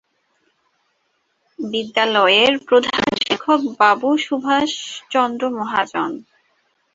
বিদ্যালয়ের 1.59 2.53
প্রধান 2.67 3.03
শিক্ষক 3.19 3.61
বাবু 3.79 4.09
সুভাষ 4.25 4.69
চন্দ্র 5.11 5.43
মহাজন। 5.57 6.11